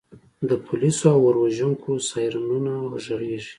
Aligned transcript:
د 0.49 0.51
پولیسو 0.65 1.07
او 1.15 1.21
اور 1.27 1.35
وژونکو 1.43 1.91
سایرنونه 2.09 2.73
غږیږي 3.03 3.39